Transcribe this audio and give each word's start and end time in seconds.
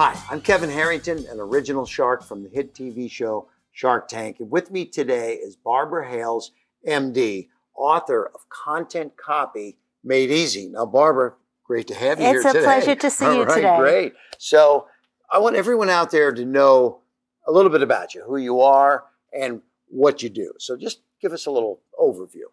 Hi, 0.00 0.16
I'm 0.30 0.40
Kevin 0.40 0.70
Harrington, 0.70 1.26
an 1.28 1.40
original 1.40 1.84
shark 1.84 2.22
from 2.22 2.44
the 2.44 2.48
hit 2.48 2.72
TV 2.72 3.10
show 3.10 3.48
Shark 3.72 4.06
Tank. 4.06 4.36
And 4.38 4.48
with 4.48 4.70
me 4.70 4.84
today 4.84 5.32
is 5.32 5.56
Barbara 5.56 6.08
Hales, 6.08 6.52
MD, 6.86 7.48
author 7.74 8.30
of 8.32 8.48
Content 8.48 9.14
Copy 9.16 9.76
Made 10.04 10.30
Easy. 10.30 10.68
Now, 10.68 10.86
Barbara, 10.86 11.34
great 11.64 11.88
to 11.88 11.96
have 11.96 12.20
you 12.20 12.26
it's 12.26 12.44
here 12.44 12.52
today. 12.52 12.58
It's 12.58 12.58
a 12.58 12.62
pleasure 12.62 12.94
to 12.94 13.10
see 13.10 13.24
All 13.24 13.34
you 13.34 13.42
right, 13.42 13.54
today. 13.56 13.76
Great. 13.76 14.12
So, 14.38 14.86
I 15.32 15.38
want 15.38 15.56
everyone 15.56 15.90
out 15.90 16.12
there 16.12 16.32
to 16.32 16.44
know 16.44 17.00
a 17.48 17.50
little 17.50 17.72
bit 17.72 17.82
about 17.82 18.14
you, 18.14 18.22
who 18.24 18.36
you 18.36 18.60
are, 18.60 19.02
and 19.36 19.62
what 19.88 20.22
you 20.22 20.28
do. 20.28 20.52
So, 20.60 20.76
just 20.76 21.00
give 21.20 21.32
us 21.32 21.46
a 21.46 21.50
little 21.50 21.80
overview. 21.98 22.46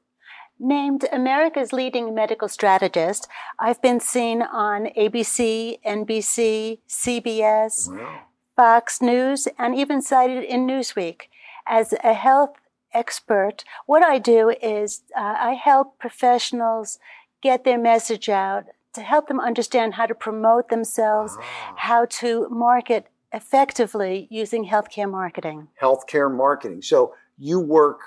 Named 0.60 1.06
America's 1.12 1.74
leading 1.74 2.16
medical 2.16 2.48
strategist, 2.48 3.28
I've 3.60 3.82
been 3.82 4.00
seen 4.00 4.42
on 4.42 4.86
ABC, 4.98 5.80
NBC, 5.86 6.80
CBS, 6.88 7.90
Wow. 7.92 8.20
Fox 8.56 9.02
News, 9.02 9.48
and 9.60 9.76
even 9.76 10.02
cited 10.02 10.44
in 10.46 10.66
Newsweek. 10.66 11.24
As 11.68 11.94
a 12.04 12.14
health 12.14 12.56
expert, 12.94 13.66
what 13.86 14.02
I 14.04 14.18
do 14.18 14.50
is 14.62 15.02
uh, 15.16 15.36
I 15.38 15.54
help 15.54 16.00
professionals 16.00 17.00
get 17.42 17.66
their 17.66 17.78
message 17.78 18.30
out 18.30 18.64
to 18.94 19.02
help 19.02 19.28
them 19.28 19.42
understand 19.42 19.96
how 19.96 20.06
to 20.06 20.16
promote 20.16 20.70
themselves, 20.70 21.36
Ah. 21.38 21.74
how 21.76 22.06
to 22.22 22.48
market 22.50 23.08
effectively 23.34 24.28
using 24.32 24.66
healthcare 24.68 25.12
marketing. 25.12 25.68
Healthcare 25.82 26.34
marketing. 26.34 26.82
So, 26.82 27.14
you 27.38 27.60
work 27.60 28.00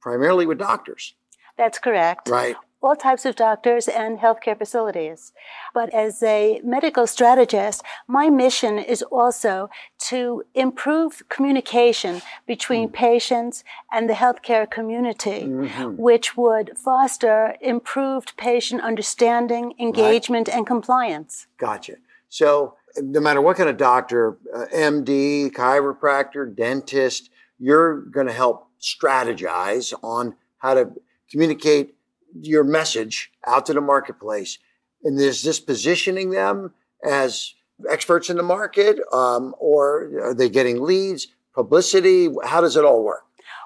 primarily 0.00 0.46
with 0.46 0.58
doctors, 0.58 1.14
That's 1.56 1.78
correct. 1.78 2.28
right? 2.28 2.56
all 2.82 2.96
types 2.96 3.24
of 3.24 3.36
doctors 3.36 3.86
and 3.86 4.18
healthcare 4.18 4.58
facilities. 4.58 5.32
But 5.72 5.94
as 5.94 6.20
a 6.22 6.60
medical 6.64 7.06
strategist, 7.06 7.82
my 8.08 8.28
mission 8.28 8.76
is 8.78 9.02
also 9.04 9.70
to 10.10 10.42
improve 10.54 11.22
communication 11.28 12.22
between 12.44 12.88
patients 12.88 13.62
and 13.92 14.10
the 14.10 14.14
healthcare 14.14 14.68
community, 14.68 15.44
Mhm. 15.44 15.96
which 15.96 16.36
would 16.36 16.76
foster 16.76 17.54
improved 17.60 18.36
patient 18.36 18.80
understanding, 18.82 19.74
engagement, 19.78 20.48
and 20.48 20.66
compliance. 20.66 21.46
Gotcha. 21.58 21.96
So, 22.28 22.74
no 23.00 23.20
matter 23.20 23.40
what 23.40 23.56
kind 23.56 23.70
of 23.70 23.76
doctor, 23.76 24.38
uh, 24.52 24.66
MD, 24.72 25.50
chiropractor, 25.50 26.52
dentist, 26.54 27.30
you're 27.58 28.00
going 28.16 28.26
to 28.26 28.32
help 28.32 28.66
strategize 28.80 29.94
on 30.02 30.34
how 30.58 30.74
to 30.74 30.90
communicate 31.32 31.94
your 32.40 32.62
message 32.62 33.32
out 33.46 33.66
to 33.66 33.72
the 33.72 33.80
marketplace. 33.80 34.58
And 35.02 35.18
is 35.18 35.42
this 35.42 35.58
positioning 35.58 36.30
them 36.30 36.72
as 37.04 37.54
experts 37.90 38.30
in 38.30 38.36
the 38.36 38.42
market, 38.44 39.00
um, 39.12 39.54
or 39.58 40.10
are 40.22 40.34
they 40.34 40.48
getting 40.48 40.80
leads, 40.82 41.26
publicity? 41.54 42.28
How 42.44 42.60
does 42.60 42.76
it 42.76 42.84
all 42.84 43.02
work? 43.02 43.24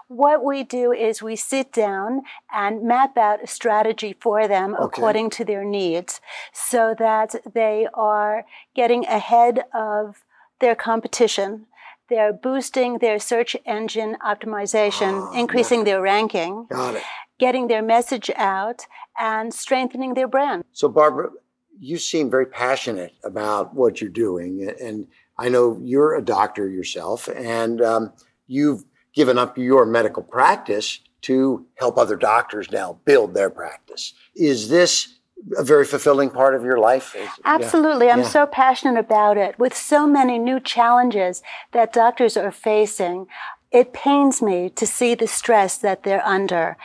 What 0.09 0.45
we 0.45 0.63
do 0.63 0.93
is 0.93 1.21
we 1.21 1.35
sit 1.35 1.73
down 1.73 2.23
and 2.55 2.85
map 2.85 3.19
out 3.19 3.43
a 3.43 3.47
strategy 3.49 4.15
for 4.21 4.47
them 4.47 4.75
Okay. 4.75 4.85
according 4.85 5.31
to 5.31 5.45
their 5.45 5.65
needs 5.65 6.21
so 6.53 6.95
that 6.99 7.35
they 7.55 7.89
are 7.93 8.45
getting 8.75 9.05
ahead 9.07 9.65
of 9.75 10.23
their 10.61 10.77
competition. 10.77 11.67
They're 12.09 12.33
boosting 12.33 12.99
their 12.99 13.19
search 13.19 13.57
engine 13.67 14.17
optimization, 14.25 15.27
Ah, 15.29 15.33
increasing 15.33 15.83
their 15.83 16.01
ranking, 16.01 16.67
Got 16.71 16.95
it. 16.95 17.03
Getting 17.39 17.69
their 17.69 17.83
message 17.83 18.31
out, 18.37 18.87
and 19.19 19.53
strengthening 19.53 20.15
their 20.15 20.29
brand. 20.29 20.65
So, 20.73 20.89
Barbara, 20.89 21.31
you 21.79 21.99
seem 21.99 22.31
very 22.31 22.47
passionate 22.47 23.13
about 23.25 23.75
what 23.75 24.01
you're 24.01 24.11
doing, 24.11 24.69
and 24.81 25.07
I 25.39 25.49
know 25.49 25.79
you're 25.83 26.15
a 26.15 26.23
doctor 26.23 26.69
yourself, 26.69 27.29
and 27.35 27.81
um, 27.83 28.13
you've 28.47 28.85
given 29.15 29.39
up 29.39 29.57
your 29.59 29.87
medical 29.87 30.23
practice 30.23 31.01
to 31.23 31.67
help 31.77 31.99
other 31.99 32.17
doctors 32.17 32.71
now 32.71 32.99
build 33.05 33.35
their 33.35 33.51
practice. 33.51 34.15
Is 34.35 34.69
this 34.69 35.15
a 35.57 35.65
very 35.65 35.85
fulfilling 35.85 36.31
part 36.31 36.55
of 36.55 36.63
your 36.65 36.79
life? 36.79 37.15
Is- 37.15 37.23
yeah. 37.23 37.31
Absolutely. 37.45 38.11
I'm 38.11 38.21
Yeah. 38.21 38.29
so 38.29 38.47
passionate 38.47 38.99
about 38.99 39.37
it. 39.37 39.59
With 39.59 39.77
so 39.77 40.07
many 40.07 40.39
new 40.39 40.61
challenges 40.61 41.43
that 41.73 41.93
doctors 41.93 42.37
are 42.37 42.53
facing, 42.53 43.27
it 43.71 43.93
pains 43.93 44.41
me 44.41 44.71
to 44.71 44.87
see 44.87 45.15
the 45.15 45.27
stress 45.27 45.77
that 45.79 46.03
they're 46.05 46.27
under. 46.27 46.77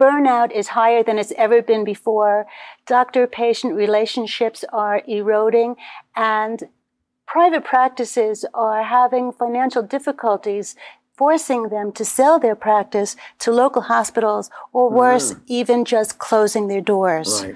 Burnout 0.00 0.50
is 0.50 0.68
higher 0.68 1.02
than 1.02 1.18
it's 1.18 1.32
ever 1.36 1.60
been 1.60 1.84
before. 1.84 2.46
Doctor 2.86 3.26
patient 3.26 3.74
relationships 3.74 4.64
are 4.72 5.02
eroding, 5.06 5.76
and 6.16 6.64
private 7.26 7.64
practices 7.64 8.46
are 8.54 8.82
having 8.82 9.30
financial 9.30 9.82
difficulties, 9.82 10.74
forcing 11.12 11.68
them 11.68 11.92
to 11.92 12.04
sell 12.04 12.38
their 12.38 12.56
practice 12.56 13.14
to 13.40 13.52
local 13.52 13.82
hospitals, 13.82 14.50
or 14.72 14.90
mm. 14.90 14.94
worse, 14.94 15.34
even 15.46 15.84
just 15.84 16.18
closing 16.18 16.68
their 16.68 16.80
doors. 16.80 17.44
Right. 17.44 17.54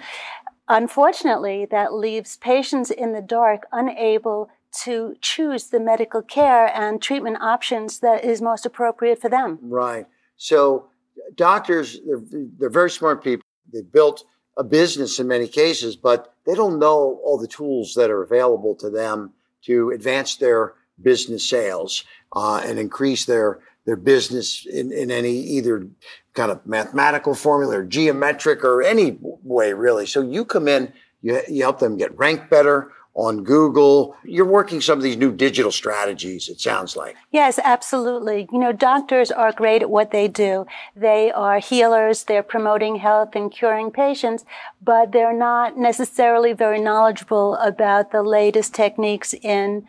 Unfortunately, 0.68 1.66
that 1.70 1.94
leaves 1.94 2.36
patients 2.36 2.90
in 2.90 3.12
the 3.12 3.22
dark 3.22 3.66
unable 3.72 4.50
to 4.82 5.14
choose 5.20 5.68
the 5.68 5.80
medical 5.80 6.20
care 6.20 6.66
and 6.66 7.00
treatment 7.00 7.38
options 7.40 8.00
that 8.00 8.24
is 8.24 8.42
most 8.42 8.66
appropriate 8.66 9.20
for 9.20 9.28
them. 9.28 9.58
Right. 9.62 10.06
So 10.36 10.88
doctors, 11.34 12.00
they're, 12.06 12.22
they're 12.58 12.70
very 12.70 12.90
smart 12.90 13.22
people. 13.22 13.44
They 13.72 13.82
built 13.82 14.24
a 14.56 14.64
business 14.64 15.18
in 15.18 15.26
many 15.26 15.48
cases, 15.48 15.96
but 15.96 16.34
they 16.46 16.54
don't 16.54 16.78
know 16.78 17.20
all 17.24 17.38
the 17.38 17.48
tools 17.48 17.94
that 17.94 18.10
are 18.10 18.22
available 18.22 18.74
to 18.76 18.90
them 18.90 19.32
to 19.62 19.90
advance 19.90 20.36
their 20.36 20.74
business 21.02 21.48
sales 21.48 22.04
uh, 22.34 22.62
and 22.64 22.78
increase 22.78 23.24
their 23.24 23.60
their 23.86 23.96
business 23.96 24.64
in, 24.64 24.90
in 24.92 25.10
any 25.10 25.32
either 25.32 25.86
kind 26.32 26.50
of 26.50 26.64
mathematical 26.66 27.34
formula 27.34 27.80
or 27.80 27.84
geometric 27.84 28.64
or 28.64 28.82
any 28.82 29.18
way 29.20 29.74
really. 29.74 30.06
So 30.06 30.22
you 30.22 30.46
come 30.46 30.68
in, 30.68 30.90
you, 31.20 31.42
you 31.50 31.62
help 31.62 31.80
them 31.80 31.98
get 31.98 32.16
ranked 32.16 32.48
better 32.48 32.92
on 33.14 33.44
Google. 33.44 34.16
You're 34.24 34.44
working 34.44 34.80
some 34.80 34.98
of 34.98 35.04
these 35.04 35.16
new 35.16 35.32
digital 35.32 35.70
strategies, 35.70 36.48
it 36.48 36.60
sounds 36.60 36.96
like. 36.96 37.16
Yes, 37.30 37.58
absolutely. 37.62 38.48
You 38.52 38.58
know, 38.58 38.72
doctors 38.72 39.30
are 39.30 39.52
great 39.52 39.82
at 39.82 39.90
what 39.90 40.10
they 40.10 40.28
do. 40.28 40.66
They 40.96 41.30
are 41.32 41.60
healers, 41.60 42.24
they're 42.24 42.42
promoting 42.42 42.96
health 42.96 43.30
and 43.34 43.52
curing 43.52 43.90
patients, 43.90 44.44
but 44.82 45.12
they're 45.12 45.36
not 45.36 45.78
necessarily 45.78 46.52
very 46.52 46.80
knowledgeable 46.80 47.54
about 47.56 48.10
the 48.10 48.22
latest 48.22 48.74
techniques 48.74 49.32
in 49.32 49.86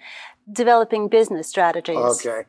developing 0.52 1.08
business 1.08 1.50
strategies. 1.50 1.98
Okay. 1.98 2.44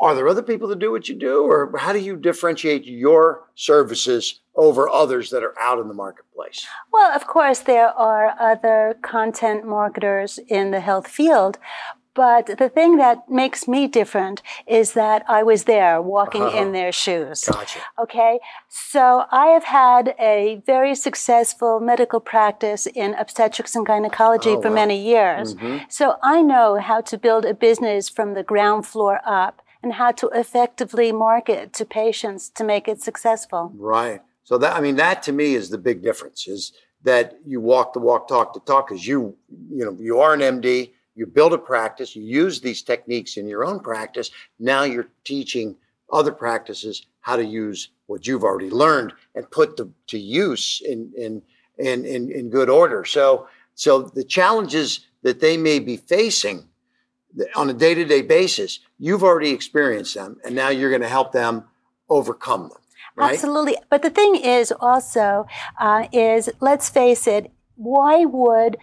Are 0.00 0.16
there 0.16 0.26
other 0.26 0.42
people 0.42 0.66
that 0.68 0.80
do 0.80 0.90
what 0.90 1.08
you 1.08 1.14
do, 1.14 1.42
or 1.44 1.76
how 1.78 1.92
do 1.92 2.00
you 2.00 2.16
differentiate 2.16 2.84
your 2.84 3.48
services 3.54 4.40
over 4.54 4.88
others 4.88 5.30
that 5.30 5.42
are 5.42 5.58
out 5.58 5.78
in 5.78 5.88
the 5.88 5.94
marketplace? 5.94 6.66
Well, 6.92 7.10
of 7.14 7.26
course, 7.26 7.60
there 7.60 7.88
are 7.88 8.34
other 8.38 8.96
content 9.02 9.64
marketers 9.66 10.38
in 10.48 10.70
the 10.70 10.80
health 10.80 11.08
field. 11.08 11.58
But 12.14 12.58
the 12.58 12.68
thing 12.68 12.98
that 12.98 13.30
makes 13.30 13.66
me 13.66 13.86
different 13.86 14.42
is 14.66 14.92
that 14.92 15.24
I 15.28 15.42
was 15.42 15.64
there 15.64 16.02
walking 16.02 16.42
Uh-huh. 16.42 16.58
in 16.58 16.72
their 16.72 16.92
shoes. 16.92 17.44
Gotcha. 17.44 17.78
Okay. 17.98 18.38
So 18.68 19.24
I 19.30 19.46
have 19.46 19.64
had 19.64 20.14
a 20.18 20.56
very 20.66 20.94
successful 20.94 21.80
medical 21.80 22.20
practice 22.20 22.86
in 22.86 23.14
obstetrics 23.14 23.74
and 23.74 23.86
gynecology 23.86 24.50
Oh, 24.50 24.60
for 24.60 24.68
wow. 24.68 24.74
many 24.74 24.98
years. 24.98 25.54
Mhm. 25.54 25.90
So 25.90 26.16
I 26.22 26.42
know 26.42 26.76
how 26.76 27.00
to 27.00 27.16
build 27.16 27.46
a 27.46 27.54
business 27.54 28.10
from 28.10 28.34
the 28.34 28.42
ground 28.42 28.86
floor 28.86 29.20
up 29.24 29.62
and 29.82 29.94
how 29.94 30.10
to 30.12 30.28
effectively 30.34 31.12
market 31.12 31.72
to 31.78 31.86
patients 31.86 32.50
to 32.50 32.62
make 32.62 32.88
it 32.88 33.00
successful. 33.00 33.72
Right. 33.74 34.20
So 34.52 34.58
that 34.58 34.76
I 34.76 34.82
mean 34.82 34.96
that 34.96 35.22
to 35.22 35.32
me 35.32 35.54
is 35.54 35.70
the 35.70 35.78
big 35.78 36.02
difference 36.02 36.46
is 36.46 36.74
that 37.04 37.38
you 37.46 37.58
walk 37.58 37.94
the 37.94 38.00
walk, 38.00 38.28
talk 38.28 38.52
the 38.52 38.60
talk. 38.60 38.88
Because 38.88 39.06
you 39.06 39.34
you 39.48 39.82
know 39.82 39.96
you 39.98 40.20
are 40.20 40.34
an 40.34 40.40
MD, 40.40 40.92
you 41.14 41.24
build 41.24 41.54
a 41.54 41.58
practice, 41.58 42.14
you 42.14 42.22
use 42.22 42.60
these 42.60 42.82
techniques 42.82 43.38
in 43.38 43.48
your 43.48 43.64
own 43.64 43.80
practice. 43.80 44.30
Now 44.58 44.82
you're 44.82 45.08
teaching 45.24 45.74
other 46.12 46.32
practices 46.32 47.06
how 47.20 47.36
to 47.36 47.44
use 47.46 47.92
what 48.08 48.26
you've 48.26 48.44
already 48.44 48.68
learned 48.68 49.14
and 49.34 49.50
put 49.50 49.78
the, 49.78 49.90
to 50.08 50.18
use 50.18 50.82
in 50.84 51.10
in 51.16 51.40
in 51.78 52.04
in, 52.04 52.30
in 52.30 52.50
good 52.50 52.68
order. 52.68 53.06
So 53.06 53.48
so 53.74 54.02
the 54.02 54.22
challenges 54.22 55.06
that 55.22 55.40
they 55.40 55.56
may 55.56 55.78
be 55.78 55.96
facing 55.96 56.68
on 57.56 57.70
a 57.70 57.72
day 57.72 57.94
to 57.94 58.04
day 58.04 58.20
basis, 58.20 58.80
you've 58.98 59.24
already 59.24 59.52
experienced 59.52 60.14
them, 60.14 60.36
and 60.44 60.54
now 60.54 60.68
you're 60.68 60.90
going 60.90 61.00
to 61.00 61.08
help 61.08 61.32
them 61.32 61.64
overcome 62.10 62.68
them. 62.68 62.81
Right? 63.14 63.34
Absolutely. 63.34 63.76
But 63.90 64.02
the 64.02 64.10
thing 64.10 64.36
is 64.36 64.72
also 64.80 65.46
uh, 65.78 66.06
is 66.12 66.50
let's 66.60 66.88
face 66.88 67.26
it, 67.26 67.50
why 67.76 68.24
would 68.24 68.76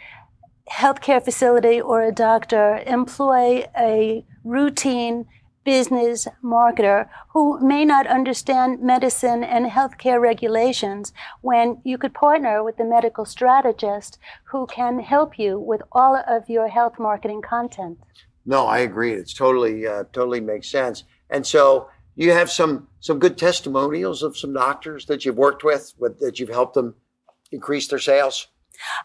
healthcare 0.72 1.24
facility 1.24 1.81
or 1.81 2.04
a 2.04 2.12
doctor 2.12 2.84
employ 2.86 3.66
a 3.78 4.26
routine 4.44 5.26
business 5.66 6.28
marketer 6.44 7.10
who 7.34 7.60
may 7.60 7.86
not 7.86 8.08
understand 8.08 8.81
medicine 8.81 9.44
and 9.44 9.66
healthcare 9.68 10.20
regulations 10.20 11.14
when 11.42 11.80
you 11.84 11.98
could 11.98 12.14
partner 12.14 12.64
with 12.64 12.78
the 12.78 12.86
medical 12.86 13.26
strategist 13.26 14.18
who 14.46 14.66
can 14.68 15.00
help 15.00 15.38
you 15.38 15.60
with 15.60 15.81
all 15.92 16.16
of 16.16 16.50
your 16.50 16.68
health 16.70 16.98
marketing 16.98 17.42
content. 17.42 17.98
No, 18.46 18.66
I 18.66 18.80
agree. 18.80 19.14
It's 19.14 19.34
totally 19.34 19.86
uh, 19.86 20.06
totally 20.12 20.40
makes 20.40 20.70
sense. 20.70 21.04
And 21.30 21.46
so 21.46 21.90
you 22.19 22.33
have 22.33 22.51
some 22.51 22.88
some 23.00 23.18
good 23.18 23.38
testimonials 23.38 24.21
of 24.24 24.38
some 24.38 24.54
doctors 24.54 25.06
that 25.06 25.24
you've 25.24 25.38
worked 25.38 25.63
with, 25.63 25.94
with 25.98 26.19
that 26.19 26.38
you've 26.38 26.50
helped 26.50 26.74
them 26.74 26.95
increase 27.51 27.88
their 27.88 28.00
sales. 28.00 28.48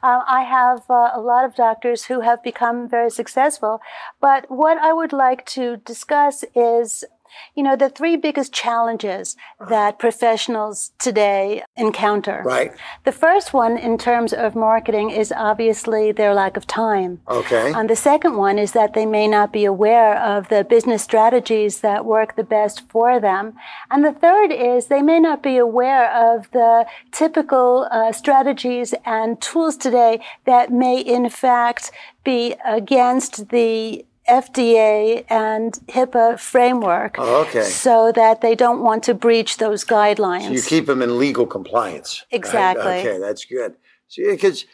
Uh, 0.02 0.20
I 0.26 0.42
have 0.42 0.82
uh, 0.90 1.10
a 1.14 1.20
lot 1.20 1.44
of 1.44 1.54
doctors 1.54 2.04
who 2.04 2.20
have 2.20 2.42
become 2.42 2.88
very 2.88 3.10
successful, 3.10 3.80
but 4.20 4.50
what 4.50 4.78
I 4.78 4.92
would 4.92 5.12
like 5.12 5.46
to 5.46 5.76
discuss 5.78 6.44
is 6.54 7.04
you 7.54 7.62
know, 7.62 7.76
the 7.76 7.88
three 7.88 8.16
biggest 8.16 8.52
challenges 8.52 9.36
that 9.68 9.98
professionals 9.98 10.92
today 10.98 11.62
encounter. 11.76 12.42
Right. 12.44 12.72
The 13.04 13.12
first 13.12 13.52
one, 13.52 13.76
in 13.76 13.98
terms 13.98 14.32
of 14.32 14.54
marketing, 14.54 15.10
is 15.10 15.32
obviously 15.32 16.12
their 16.12 16.34
lack 16.34 16.56
of 16.56 16.66
time. 16.66 17.20
Okay. 17.28 17.72
And 17.72 17.88
the 17.88 17.96
second 17.96 18.36
one 18.36 18.58
is 18.58 18.72
that 18.72 18.94
they 18.94 19.06
may 19.06 19.28
not 19.28 19.52
be 19.52 19.64
aware 19.64 20.16
of 20.18 20.48
the 20.48 20.64
business 20.64 21.02
strategies 21.02 21.80
that 21.80 22.04
work 22.04 22.36
the 22.36 22.44
best 22.44 22.88
for 22.90 23.20
them. 23.20 23.54
And 23.90 24.04
the 24.04 24.12
third 24.12 24.52
is 24.52 24.86
they 24.86 25.02
may 25.02 25.20
not 25.20 25.42
be 25.42 25.56
aware 25.56 26.10
of 26.12 26.50
the 26.52 26.86
typical 27.12 27.88
uh, 27.90 28.12
strategies 28.12 28.94
and 29.04 29.40
tools 29.40 29.76
today 29.76 30.20
that 30.44 30.72
may, 30.72 31.00
in 31.00 31.28
fact, 31.28 31.90
be 32.24 32.54
against 32.64 33.48
the 33.50 34.04
FDA 34.28 35.24
and 35.28 35.74
HIPAA 35.88 36.38
framework. 36.38 37.16
Oh, 37.18 37.42
okay. 37.42 37.62
So 37.62 38.12
that 38.12 38.40
they 38.40 38.54
don't 38.54 38.82
want 38.82 39.02
to 39.04 39.14
breach 39.14 39.58
those 39.58 39.84
guidelines. 39.84 40.46
So 40.46 40.52
you 40.52 40.62
keep 40.62 40.86
them 40.86 41.02
in 41.02 41.18
legal 41.18 41.46
compliance. 41.46 42.24
Exactly. 42.30 42.84
Right? 42.84 43.06
Okay, 43.06 43.18
that's 43.18 43.44
good. 43.44 43.74
So 44.08 44.22
because 44.24 44.64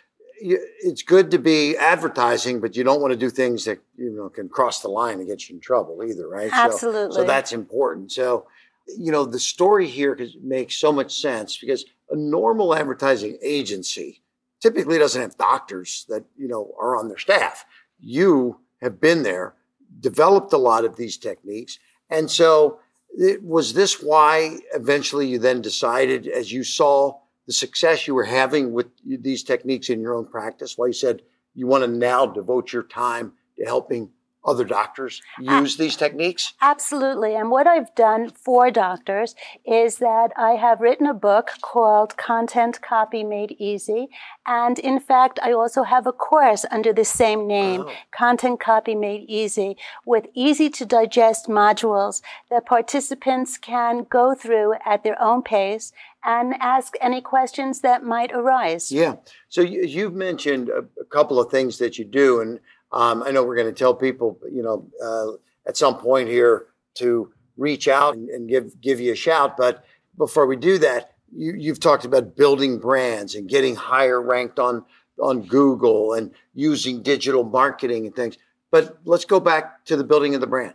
it's 0.40 1.02
good 1.02 1.30
to 1.32 1.38
be 1.38 1.76
advertising, 1.76 2.60
but 2.60 2.76
you 2.76 2.84
don't 2.84 3.00
want 3.00 3.12
to 3.12 3.18
do 3.18 3.28
things 3.30 3.64
that 3.66 3.78
you 3.96 4.10
know 4.10 4.28
can 4.28 4.48
cross 4.48 4.80
the 4.80 4.88
line 4.88 5.18
and 5.18 5.26
get 5.26 5.48
you 5.48 5.56
in 5.56 5.60
trouble 5.60 6.02
either, 6.04 6.28
right? 6.28 6.50
Absolutely. 6.52 7.14
So, 7.14 7.20
so 7.20 7.26
that's 7.26 7.52
important. 7.52 8.12
So, 8.12 8.46
you 8.86 9.12
know, 9.12 9.24
the 9.24 9.38
story 9.38 9.86
here 9.86 10.14
because 10.14 10.36
makes 10.42 10.76
so 10.76 10.92
much 10.92 11.20
sense 11.20 11.58
because 11.58 11.84
a 12.10 12.16
normal 12.16 12.74
advertising 12.74 13.38
agency 13.42 14.22
typically 14.60 14.98
doesn't 14.98 15.20
have 15.20 15.36
doctors 15.36 16.06
that 16.08 16.24
you 16.36 16.48
know 16.48 16.74
are 16.80 16.96
on 16.96 17.08
their 17.08 17.18
staff. 17.18 17.66
You 17.98 18.60
have 18.80 19.00
been 19.00 19.22
there, 19.22 19.54
developed 20.00 20.52
a 20.52 20.58
lot 20.58 20.84
of 20.84 20.96
these 20.96 21.16
techniques. 21.16 21.78
And 22.08 22.30
so, 22.30 22.80
it, 23.16 23.42
was 23.42 23.74
this 23.74 24.02
why 24.02 24.58
eventually 24.74 25.26
you 25.26 25.38
then 25.38 25.60
decided, 25.60 26.28
as 26.28 26.52
you 26.52 26.62
saw 26.62 27.18
the 27.46 27.52
success 27.52 28.06
you 28.06 28.14
were 28.14 28.24
having 28.24 28.72
with 28.72 28.86
these 29.04 29.42
techniques 29.42 29.90
in 29.90 30.00
your 30.00 30.14
own 30.14 30.26
practice, 30.26 30.78
why 30.78 30.86
you 30.86 30.92
said 30.92 31.22
you 31.54 31.66
want 31.66 31.82
to 31.82 31.90
now 31.90 32.26
devote 32.26 32.72
your 32.72 32.84
time 32.84 33.32
to 33.58 33.64
helping 33.64 34.08
other 34.44 34.64
doctors 34.64 35.20
use 35.38 35.76
these 35.76 35.96
techniques? 35.96 36.54
Absolutely. 36.60 37.34
And 37.34 37.50
what 37.50 37.66
I've 37.66 37.94
done 37.94 38.30
for 38.30 38.70
doctors 38.70 39.34
is 39.66 39.98
that 39.98 40.32
I 40.36 40.52
have 40.52 40.80
written 40.80 41.06
a 41.06 41.14
book 41.14 41.50
called 41.60 42.16
Content 42.16 42.80
Copy 42.80 43.22
Made 43.22 43.54
Easy. 43.58 44.08
And 44.46 44.78
in 44.78 44.98
fact, 44.98 45.38
I 45.42 45.52
also 45.52 45.82
have 45.82 46.06
a 46.06 46.12
course 46.12 46.64
under 46.70 46.92
the 46.92 47.04
same 47.04 47.46
name, 47.46 47.82
oh. 47.82 47.92
Content 48.12 48.60
Copy 48.60 48.94
Made 48.94 49.28
Easy, 49.28 49.76
with 50.06 50.26
easy 50.34 50.70
to 50.70 50.86
digest 50.86 51.48
modules 51.48 52.22
that 52.50 52.66
participants 52.66 53.58
can 53.58 54.06
go 54.08 54.34
through 54.34 54.74
at 54.86 55.04
their 55.04 55.20
own 55.20 55.42
pace 55.42 55.92
and 56.24 56.54
ask 56.60 56.94
any 57.00 57.20
questions 57.20 57.80
that 57.80 58.04
might 58.04 58.32
arise. 58.32 58.92
Yeah. 58.92 59.16
So 59.48 59.62
you, 59.62 60.04
have 60.04 60.14
mentioned 60.14 60.68
a, 60.68 60.84
a 61.00 61.04
couple 61.04 61.40
of 61.40 61.50
things 61.50 61.78
that 61.78 61.98
you 61.98 62.04
do, 62.04 62.40
and 62.40 62.60
um, 62.92 63.22
I 63.22 63.30
know 63.30 63.44
we're 63.44 63.56
going 63.56 63.72
to 63.72 63.78
tell 63.78 63.94
people, 63.94 64.38
you 64.50 64.62
know, 64.62 64.88
uh, 65.02 65.36
at 65.66 65.76
some 65.76 65.96
point 65.98 66.28
here 66.28 66.66
to 66.94 67.32
reach 67.56 67.88
out 67.88 68.14
and, 68.14 68.28
and, 68.30 68.48
give 68.48 68.80
give 68.80 69.00
you 69.00 69.12
a 69.12 69.16
shout. 69.16 69.56
But 69.56 69.84
before 70.16 70.46
we 70.46 70.56
do 70.56 70.78
that, 70.78 71.14
you, 71.32 71.54
you've 71.56 71.80
talked 71.80 72.04
about 72.04 72.36
building 72.36 72.78
brands 72.78 73.34
and 73.34 73.48
getting 73.48 73.76
higher 73.76 74.20
ranked 74.20 74.58
on 74.58 74.84
on 75.20 75.42
Google 75.42 76.14
and 76.14 76.32
using 76.54 77.02
digital 77.02 77.44
marketing 77.44 78.06
and 78.06 78.16
things. 78.16 78.38
But 78.70 78.98
let's 79.04 79.24
go 79.24 79.38
back 79.38 79.84
to 79.86 79.96
the 79.96 80.04
building 80.04 80.34
of 80.34 80.40
the 80.40 80.46
brand. 80.46 80.74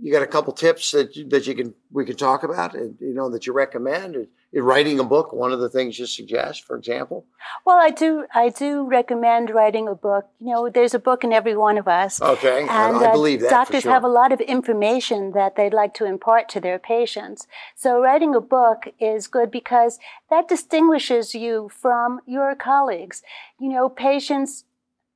You 0.00 0.12
got 0.12 0.22
a 0.22 0.26
couple 0.26 0.52
tips 0.52 0.90
that 0.90 1.14
that 1.30 1.46
you 1.46 1.54
can 1.54 1.74
we 1.90 2.04
can 2.04 2.16
talk 2.16 2.42
about, 2.42 2.74
and 2.74 2.96
you 3.00 3.14
know 3.14 3.30
that 3.30 3.46
you 3.46 3.52
recommend 3.52 4.28
writing 4.54 4.98
a 4.98 5.04
book 5.04 5.32
one 5.32 5.52
of 5.52 5.60
the 5.60 5.68
things 5.68 5.98
you 5.98 6.06
suggest 6.06 6.64
for 6.64 6.76
example? 6.76 7.26
Well 7.66 7.78
i 7.78 7.90
do 7.90 8.24
i 8.34 8.48
do 8.48 8.86
recommend 8.86 9.50
writing 9.50 9.88
a 9.88 9.94
book. 9.94 10.26
You 10.38 10.52
know 10.52 10.70
there's 10.70 10.94
a 10.94 10.98
book 10.98 11.24
in 11.24 11.32
every 11.32 11.56
one 11.56 11.78
of 11.78 11.86
us. 11.86 12.20
Okay 12.20 12.62
and 12.62 12.70
i, 12.70 13.04
I 13.04 13.08
uh, 13.08 13.12
believe 13.12 13.40
that 13.40 13.50
doctors 13.50 13.82
sure. 13.82 13.92
have 13.92 14.04
a 14.04 14.08
lot 14.08 14.32
of 14.32 14.40
information 14.40 15.32
that 15.32 15.56
they'd 15.56 15.74
like 15.74 15.94
to 15.94 16.06
impart 16.06 16.48
to 16.50 16.60
their 16.60 16.78
patients. 16.78 17.46
So 17.76 18.00
writing 18.00 18.34
a 18.34 18.40
book 18.40 18.84
is 18.98 19.26
good 19.26 19.50
because 19.50 19.98
that 20.30 20.48
distinguishes 20.48 21.34
you 21.34 21.70
from 21.72 22.20
your 22.26 22.54
colleagues. 22.54 23.22
You 23.60 23.68
know 23.68 23.88
patients 23.88 24.64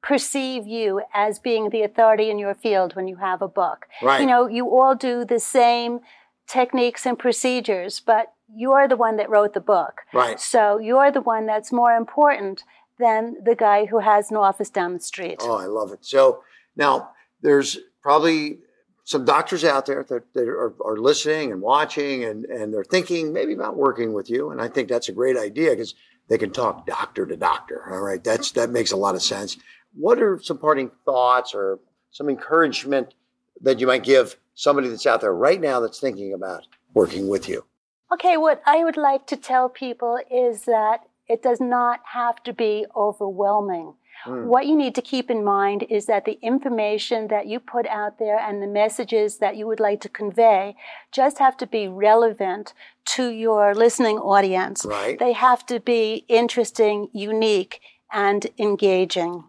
perceive 0.03 0.67
you 0.67 1.01
as 1.15 1.39
being 1.39 1.71
the 1.71 1.83
authority 1.83 2.29
in 2.29 2.39
your 2.39 2.55
field 2.55 2.97
when 2.97 3.07
you 3.07 3.17
have 3.17 3.41
a 3.41 3.49
book. 3.49 3.87
Right. 4.03 4.21
you 4.21 4.27
know 4.27 4.47
you 4.47 4.69
all 4.69 4.95
do 4.95 5.25
the 5.25 5.41
same 5.41 6.01
techniques 6.47 7.07
and 7.07 7.19
procedures 7.19 8.01
but 8.01 8.32
you're 8.55 8.89
the 8.89 8.97
one 8.97 9.17
that 9.17 9.31
wrote 9.31 9.55
the 9.55 9.61
book. 9.61 10.03
Right. 10.13 10.39
So 10.39 10.79
you're 10.79 11.11
the 11.11 11.21
one 11.21 11.47
that's 11.47 11.73
more 11.73 11.93
important 11.93 12.65
than 12.99 13.37
the 13.43 13.55
guy 13.55 13.87
who 13.87 13.99
has 13.99 14.31
an 14.31 14.37
office 14.37 14.71
down 14.71 14.93
the 14.93 15.01
street. 15.01 15.39
Oh, 15.41 15.57
I 15.57 15.67
love 15.67 15.93
it. 15.93 16.05
So 16.05 16.43
now 16.77 17.11
there's 17.41 17.79
probably 18.03 18.59
some 19.05 19.25
doctors 19.25 19.65
out 19.65 19.87
there 19.87 20.05
that, 20.05 20.33
that 20.35 20.49
are, 20.49 20.75
are, 20.85 20.97
listening 20.97 21.51
and 21.51 21.61
watching 21.61 22.25
and, 22.25 22.45
and 22.45 22.73
they're 22.73 22.85
thinking 22.85 23.33
maybe 23.33 23.53
about 23.53 23.77
working 23.77 24.13
with 24.13 24.31
you. 24.31 24.51
And 24.51 24.61
I 24.61 24.69
think 24.69 24.89
that's 24.89 25.09
a 25.09 25.13
great 25.13 25.37
idea 25.37 25.71
because 25.71 25.95
they 26.29 26.39
can 26.39 26.53
talk 26.53 26.87
doctor 26.87 27.27
to 27.27 27.37
doctor. 27.37 27.93
All 27.93 28.01
right. 28.01 28.23
That's, 28.23 28.53
that 28.53 28.71
makes 28.71 28.93
a 28.93 28.97
lot 28.97 29.17
of 29.17 29.23
sense. 29.23 29.57
What 29.95 30.23
are 30.23 30.41
some 30.41 30.59
parting 30.59 30.91
thoughts 31.05 31.53
or 31.55 31.81
some 32.11 32.29
encouragement 32.29 33.15
that 33.61 33.81
you 33.81 33.87
might 33.87 34.05
give 34.05 34.37
somebody 34.55 34.89
that's 34.89 35.07
out 35.07 35.21
there 35.21 35.35
right 35.35 35.61
now 35.61 35.81
that's 35.81 35.99
thinking 35.99 36.33
about 36.33 36.67
working 36.95 37.29
with 37.29 37.49
you? 37.49 37.65
Okay, 38.13 38.37
what 38.37 38.63
I 38.67 38.85
would 38.85 38.97
like 38.97 39.27
to 39.29 39.37
tell 39.37 39.69
people 39.69 40.19
is 40.31 40.63
that 40.63 41.01
it 41.29 41.43
does 41.43 41.61
not 41.61 42.01
have 42.13 42.43
to 42.45 42.53
be 42.53 42.87
overwhelming. 42.95 43.95
Mm. 44.27 44.45
What 44.45 44.67
you 44.67 44.77
need 44.77 44.95
to 44.95 45.03
keep 45.03 45.31
in 45.31 45.43
mind 45.43 45.85
is 45.89 46.07
that 46.07 46.25
the 46.25 46.39
information 46.43 47.29
that 47.29 47.47
you 47.47 47.59
put 47.59 47.87
out 47.87 48.19
there 48.19 48.39
and 48.39 48.63
the 48.63 48.67
messages 48.67 49.39
that 49.39 49.57
you 49.57 49.67
would 49.67 49.81
like 49.81 50.01
to 50.03 50.09
convey 50.09 50.77
just 51.11 51.39
have 51.39 51.57
to 51.59 51.67
be 51.67 51.89
relevant 51.89 52.75
to 53.05 53.31
your 53.31 53.75
listening 53.75 54.19
audience. 54.19 54.85
Right. 54.85 55.19
They 55.19 55.33
have 55.33 55.67
to 55.67 55.81
be 55.81 56.25
interesting, 56.29 57.09
unique, 57.13 57.81
and 58.13 58.47
engaging. 58.59 59.45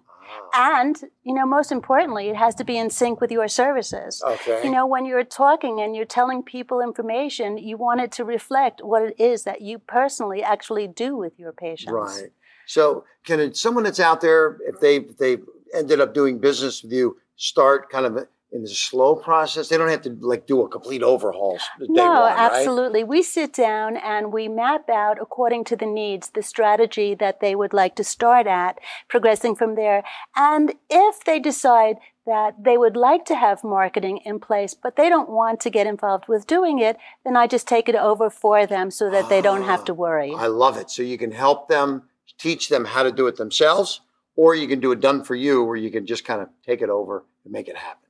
And, 0.53 0.95
you 1.23 1.33
know, 1.33 1.45
most 1.45 1.71
importantly, 1.71 2.29
it 2.29 2.35
has 2.35 2.55
to 2.55 2.63
be 2.63 2.77
in 2.77 2.89
sync 2.89 3.21
with 3.21 3.31
your 3.31 3.47
services. 3.47 4.21
Okay. 4.25 4.61
You 4.63 4.71
know, 4.71 4.85
when 4.85 5.05
you're 5.05 5.23
talking 5.23 5.81
and 5.81 5.95
you're 5.95 6.05
telling 6.05 6.43
people 6.43 6.79
information, 6.79 7.57
you 7.57 7.77
want 7.77 8.01
it 8.01 8.11
to 8.13 8.25
reflect 8.25 8.81
what 8.83 9.03
it 9.03 9.19
is 9.19 9.43
that 9.43 9.61
you 9.61 9.79
personally 9.79 10.43
actually 10.43 10.87
do 10.87 11.15
with 11.15 11.39
your 11.39 11.51
patients. 11.51 11.91
Right. 11.91 12.31
So, 12.65 13.05
can 13.25 13.53
someone 13.53 13.83
that's 13.83 13.99
out 13.99 14.21
there, 14.21 14.57
if 14.61 14.79
they 14.79 14.97
if 14.97 15.17
they 15.17 15.37
ended 15.73 15.99
up 15.99 16.13
doing 16.13 16.39
business 16.39 16.83
with 16.83 16.93
you, 16.93 17.17
start 17.35 17.89
kind 17.89 18.05
of 18.05 18.27
in 18.53 18.63
a 18.63 18.67
slow 18.67 19.15
process? 19.15 19.67
They 19.67 19.77
don't 19.77 19.89
have 19.89 20.03
to 20.03 20.15
like 20.21 20.45
do 20.45 20.61
a 20.61 20.69
complete 20.69 21.03
overhaul. 21.03 21.57
no, 21.79 22.21
one, 22.21 22.33
absolutely. 22.37 23.01
Right? 23.01 23.09
We 23.09 23.23
sit 23.23 23.53
down 23.53 23.97
and 23.97 24.31
we 24.31 24.47
map 24.47 24.89
out 24.89 25.17
according 25.19 25.65
to 25.65 25.75
the 25.75 25.85
needs 25.85 26.29
the 26.29 26.43
strategy 26.43 27.15
that 27.15 27.39
they 27.39 27.55
would 27.55 27.73
like 27.73 27.95
to 27.95 28.03
start 28.03 28.47
at, 28.47 28.79
progressing 29.09 29.55
from 29.55 29.75
there. 29.75 30.03
And 30.35 30.73
if 30.89 31.23
they 31.23 31.39
decide 31.39 31.97
that 32.25 32.55
they 32.63 32.77
would 32.77 32.95
like 32.95 33.25
to 33.25 33.35
have 33.35 33.63
marketing 33.63 34.19
in 34.23 34.39
place, 34.39 34.73
but 34.73 34.95
they 34.95 35.09
don't 35.09 35.29
want 35.29 35.59
to 35.61 35.69
get 35.69 35.87
involved 35.87 36.25
with 36.27 36.47
doing 36.47 36.79
it, 36.79 36.97
then 37.25 37.35
I 37.35 37.47
just 37.47 37.67
take 37.67 37.89
it 37.89 37.95
over 37.95 38.29
for 38.29 38.65
them 38.65 38.91
so 38.91 39.09
that 39.09 39.29
they 39.29 39.41
don't 39.41 39.63
have 39.63 39.83
to 39.85 39.93
worry. 39.93 40.31
Ah, 40.33 40.43
I 40.43 40.47
love 40.47 40.77
it. 40.77 40.89
So 40.89 41.01
you 41.01 41.17
can 41.17 41.31
help 41.31 41.67
them, 41.67 42.03
teach 42.39 42.69
them 42.69 42.85
how 42.85 43.03
to 43.03 43.11
do 43.11 43.27
it 43.27 43.35
themselves, 43.35 44.01
or 44.35 44.55
you 44.55 44.67
can 44.67 44.79
do 44.79 44.91
it 44.91 45.01
done 45.01 45.23
for 45.23 45.35
you 45.35 45.63
where 45.63 45.75
you 45.75 45.91
can 45.91 46.05
just 46.05 46.23
kind 46.23 46.41
of 46.41 46.49
take 46.65 46.81
it 46.81 46.89
over 46.89 47.25
and 47.43 47.51
make 47.51 47.67
it 47.67 47.75
happen. 47.75 48.02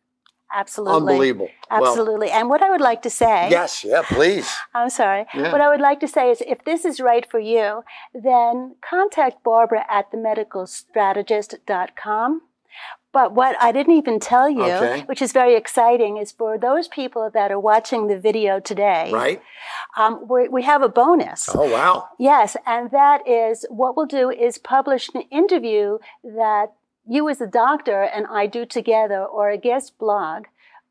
Absolutely. 0.54 1.14
Unbelievable. 1.14 1.50
Absolutely. 1.72 2.28
Well, 2.28 2.40
and 2.40 2.50
what 2.50 2.62
I 2.62 2.70
would 2.70 2.82
like 2.82 3.02
to 3.04 3.10
say. 3.10 3.48
Yes, 3.50 3.84
yeah, 3.84 4.04
please. 4.08 4.50
I'm 4.76 4.90
sorry. 4.90 5.26
Yeah. 5.34 5.52
What 5.52 5.62
I 5.62 5.70
would 5.70 5.82
like 5.82 6.00
to 6.02 6.08
say 6.08 6.30
is 6.30 6.44
if 6.46 6.64
this 6.64 6.86
is 6.86 7.00
right 7.00 7.26
for 7.30 7.40
you, 7.40 7.84
then 8.14 8.76
contact 8.88 9.44
Barbara 9.44 9.86
at 9.90 10.12
themedicalstrategist.com. 10.12 12.42
But 13.12 13.34
what 13.34 13.56
I 13.62 13.72
didn't 13.72 13.94
even 13.94 14.20
tell 14.20 14.50
you, 14.50 14.64
okay. 14.64 15.04
which 15.06 15.22
is 15.22 15.32
very 15.32 15.56
exciting, 15.56 16.18
is 16.18 16.32
for 16.32 16.58
those 16.58 16.88
people 16.88 17.30
that 17.32 17.52
are 17.52 17.60
watching 17.60 18.08
the 18.08 18.18
video 18.18 18.60
today. 18.60 19.12
Right. 19.14 19.40
Um, 19.96 20.28
we 20.28 20.64
have 20.64 20.82
a 20.82 20.90
bonus. 20.90 21.48
Oh, 21.54 21.72
wow. 21.72 22.10
Yes. 22.18 22.58
And 22.66 22.90
that 22.90 23.28
is 23.28 23.68
what 23.70 23.96
we'll 23.96 24.08
do 24.08 24.32
is 24.32 24.58
publish 24.58 25.10
an 25.14 25.22
interview 25.30 26.00
that 26.24 26.74
you 27.06 27.30
as 27.30 27.42
a 27.42 27.48
doctor 27.48 28.04
and 28.04 28.26
I 28.28 28.48
do 28.48 28.66
together 28.66 29.24
or 29.24 29.50
a 29.50 29.58
guest 29.58 29.98
blog 29.98 30.46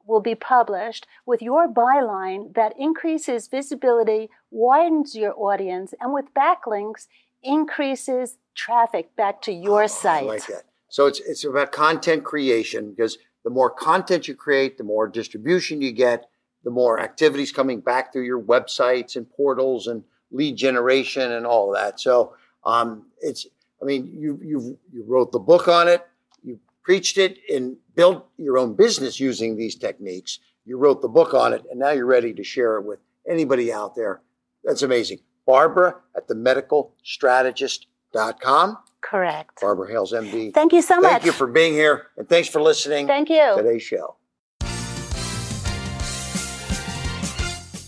will 0.07 0.21
be 0.21 0.35
published 0.35 1.07
with 1.25 1.43
your 1.43 1.69
byline 1.69 2.55
that 2.55 2.75
increases 2.79 3.49
visibility, 3.49 4.31
widens 4.51 5.15
your 5.15 5.35
audience, 5.39 5.95
and 6.01 6.13
with 6.13 6.27
backlinks 6.35 7.07
increases 7.43 8.39
traffic 8.55 9.15
back 9.17 9.41
to 9.43 9.53
your 9.53 9.85
oh, 9.85 9.87
site. 9.87 10.25
I 10.25 10.27
like 10.27 10.47
that. 10.47 10.65
So 10.89 11.07
it's 11.07 11.21
it's 11.21 11.45
about 11.45 11.73
content 11.73 12.25
creation 12.25 12.91
because 12.91 13.17
the 13.45 13.51
more 13.51 13.71
content 13.71 14.29
you 14.29 14.35
create, 14.35 14.77
the 14.77 14.85
more 14.85 15.09
distribution 15.09 15.81
you 15.81 15.93
get, 15.93 16.29
the 16.65 16.71
more 16.71 17.01
activities 17.01 17.51
coming 17.51 17.81
back 17.81 18.13
through 18.13 18.25
your 18.25 18.41
websites 18.41 19.17
and 19.17 19.29
portals 19.31 19.87
and 19.87 20.05
lead 20.31 20.57
generation 20.57 21.33
and 21.33 21.47
all 21.47 21.71
of 21.75 21.81
that. 21.81 21.99
So 21.99 22.35
um, 22.65 23.07
it's 23.21 23.47
I 23.83 23.85
mean 23.85 24.07
you 24.07 24.41
you 24.43 24.79
you 24.93 25.05
wrote 25.07 25.33
the 25.33 25.39
book 25.39 25.69
on 25.69 25.89
it, 25.89 26.07
you 26.43 26.59
preached 26.83 27.19
it 27.19 27.37
and 27.53 27.77
built 27.95 28.27
your 28.37 28.57
own 28.59 28.75
business 28.75 29.21
using 29.21 29.57
these 29.57 29.75
techniques. 29.75 30.39
You 30.65 30.79
wrote 30.79 31.03
the 31.03 31.09
book 31.09 31.35
on 31.35 31.53
it, 31.53 31.65
and 31.71 31.81
now 31.81 31.91
you're 31.91 32.07
ready 32.07 32.33
to 32.33 32.45
share 32.45 32.77
it 32.77 32.85
with 32.85 33.01
anybody 33.29 33.73
out 33.73 33.97
there. 33.97 34.23
That's 34.65 34.83
amazing. 34.83 35.19
Barbara 35.45 35.97
at 36.17 36.29
the 36.29 36.35
medicalstrategist.com. 36.35 38.79
Correct. 39.01 39.61
Barbara 39.61 39.91
Hales, 39.91 40.13
MD. 40.13 40.55
Thank 40.55 40.73
you 40.73 40.81
so 40.81 40.95
Thank 40.95 41.03
much. 41.03 41.13
Thank 41.13 41.25
you 41.25 41.33
for 41.33 41.49
being 41.49 41.73
here, 41.73 42.07
and 42.17 42.29
thanks 42.29 42.49
for 42.49 42.63
listening. 42.63 43.09
Thank 43.09 43.29
you. 43.29 43.55
Today's 43.57 43.83
show. 43.83 44.15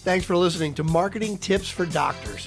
Thanks 0.02 0.26
for 0.26 0.36
listening 0.36 0.74
to 0.74 0.82
Marketing 0.84 1.38
Tips 1.38 1.70
for 1.70 1.86
Doctors. 1.86 2.46